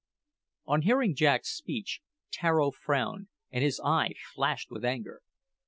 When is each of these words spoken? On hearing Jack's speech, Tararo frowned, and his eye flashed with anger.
On 0.65 0.81
hearing 0.81 1.13
Jack's 1.13 1.49
speech, 1.55 2.01
Tararo 2.31 2.71
frowned, 2.73 3.27
and 3.51 3.63
his 3.63 3.79
eye 3.83 4.15
flashed 4.33 4.71
with 4.71 4.83
anger. 4.83 5.21